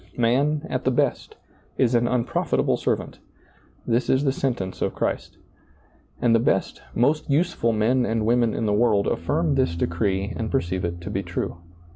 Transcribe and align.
Man, 0.17 0.65
at 0.67 0.83
the 0.83 0.89
best, 0.89 1.35
is 1.77 1.93
an 1.93 2.07
unprofitable 2.07 2.75
servant— 2.75 3.19
this 3.85 4.09
is 4.09 4.23
the 4.23 4.31
sentence 4.31 4.81
of 4.81 4.95
Christ. 4.95 5.37
And 6.19 6.33
the 6.33 6.39
best, 6.39 6.81
most 6.95 7.29
useful 7.29 7.69
^lailizccbvGoOgle 7.69 7.75
66 7.75 7.89
SEEING 7.91 8.03
DARKLY 8.03 8.03
men 8.03 8.11
and 8.11 8.25
women 8.25 8.53
in 8.55 8.65
the 8.65 8.73
world 8.73 9.05
affirm 9.05 9.53
this 9.53 9.75
decree 9.75 10.33
and 10.35 10.49
perceive 10.49 10.83
it 10.83 11.01
to 11.01 11.09
be 11.11 11.21
true. 11.21 11.57